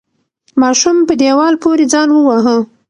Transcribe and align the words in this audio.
ماشوم 0.61 0.97
په 1.07 1.13
دیوال 1.21 1.55
پورې 1.63 1.85
ځان 1.93 2.07
وواهه. 2.11 2.57